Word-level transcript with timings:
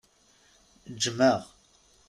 Ǧǧem-aɣ! 0.93 1.39